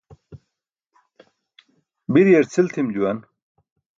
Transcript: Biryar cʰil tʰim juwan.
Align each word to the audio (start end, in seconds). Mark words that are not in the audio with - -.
Biryar 2.13 2.45
cʰil 2.51 2.67
tʰim 2.73 2.87
juwan. 2.95 3.17